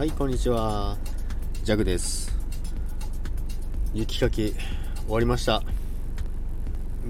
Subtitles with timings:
[0.00, 0.96] はい、こんにちは。
[1.62, 2.34] ジャグです。
[3.92, 4.54] 雪かき
[5.04, 5.62] 終わりました。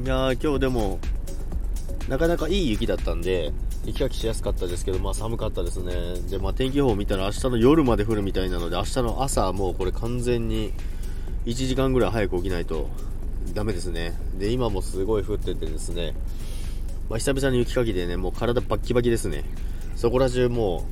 [0.04, 0.98] いやー、今日でも、
[2.08, 3.52] なかなかいい雪だったんで、
[3.84, 5.94] 雪かきしやすかったですけど、まあ寒かったですね。
[6.28, 10.72] で、まあ天気予報見たら明日の夜まで降るみたいなので、明日の朝もうこれ完全に
[11.44, 12.90] 1時間ぐらい早く起きないと
[13.54, 14.18] ダメですね。
[14.36, 16.12] で、今もすごい降っててですね、
[17.08, 19.44] まあ久々に雪かきでね、もう体バッキバキですね。
[19.94, 20.88] そこら中も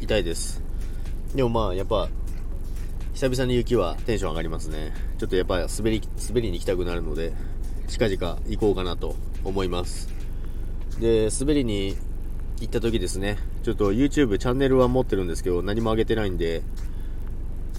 [0.00, 0.65] う痛いです。
[1.36, 2.08] でもまあやっぱ
[3.12, 4.94] 久々に雪はテンション上がりますね。
[5.18, 7.34] ちょっとやっぱ滑り滑りに行きたくなるので
[7.88, 10.08] 近々行こうかなと思います。
[10.98, 11.94] で滑りに
[12.60, 13.36] 行った時ですね。
[13.62, 16.62] ちょっと YouTube チャンネルは持ってるんですけど何も上げてないんで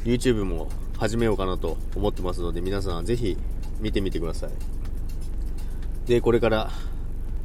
[0.06, 3.38] YouTube も始めようかなと思ってますので皆さんぜひ
[3.80, 4.52] 見てみてください。
[6.08, 6.70] でこれから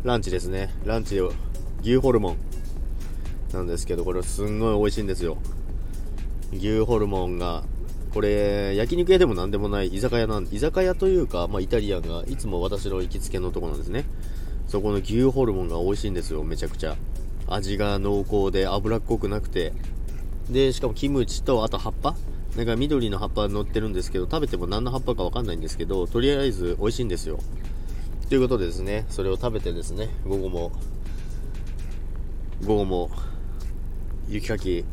[0.05, 0.75] ランチですね。
[0.84, 1.33] ランチを
[1.81, 2.37] 牛ホルモン
[3.55, 5.39] なんですけどこれすんごい美味しいんですよ。
[6.53, 7.64] 牛ホルモンが
[8.12, 14.05] これ焼肉屋でも何でもない居酒屋なん居酒屋というか、まあ、イタリアンがいつも私の行きつけのとこなんですね。
[14.69, 16.97] そこの牛ホルモンが美味しいんですよめちゃくちゃ。
[17.48, 19.72] 味が濃厚で脂っこくなくて。
[20.50, 22.14] でしかもキムチとあと葉っぱ。
[22.56, 27.39] なんか緑の葉っぱ乗ってるんですけど食べても何の葉っぱかわかんないんですけどとりあえず美味しいんですよ。
[28.28, 30.72] ということでですねそれを食べてですね午後も
[32.64, 33.11] 午後も
[34.28, 34.84] 雪かき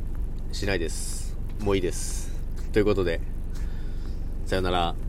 [0.53, 1.28] しないです。
[1.59, 2.31] もういいです。
[2.71, 3.19] ということで、
[4.45, 5.08] さよなら。